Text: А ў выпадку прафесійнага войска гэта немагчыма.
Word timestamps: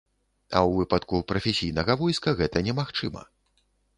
А 0.51 0.55
ў 0.69 0.71
выпадку 0.79 1.19
прафесійнага 1.33 1.97
войска 2.01 2.33
гэта 2.41 2.57
немагчыма. 2.69 3.23